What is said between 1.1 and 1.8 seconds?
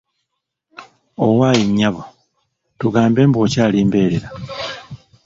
Owaaye